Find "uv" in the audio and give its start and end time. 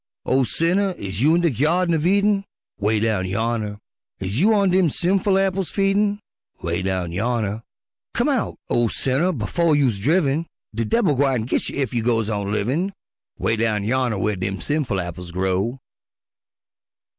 1.95-2.07